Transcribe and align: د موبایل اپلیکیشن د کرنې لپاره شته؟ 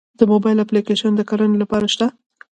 د 0.19 0.21
موبایل 0.31 0.57
اپلیکیشن 0.61 1.11
د 1.15 1.21
کرنې 1.29 1.57
لپاره 1.63 1.85
شته؟ 1.93 2.07